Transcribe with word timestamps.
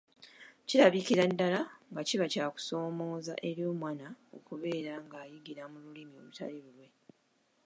Kirabikira 0.67 1.23
ddala 1.31 1.61
nga 1.89 2.01
kiba 2.07 2.25
kya 2.33 2.45
kusomooza 2.53 3.33
eri 3.49 3.61
omwana 3.71 4.07
okubeera 4.37 4.93
ng’ayigira 5.05 5.63
mu 5.71 5.77
Lulimi 5.83 6.13
olutali 6.21 6.57
lulwe. 6.65 6.87